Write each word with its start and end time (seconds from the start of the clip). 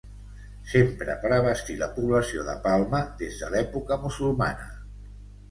S'empra 0.69 1.15
per 1.25 1.29
abastir 1.37 1.75
la 1.81 1.89
població 1.97 2.47
de 2.49 2.57
Palma 2.65 3.03
des 3.21 3.39
de 3.43 3.53
l'època 3.53 4.01
musulmana. 4.09 4.69